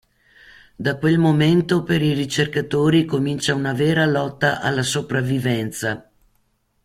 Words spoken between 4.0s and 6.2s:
lotta alla sopravvivenza.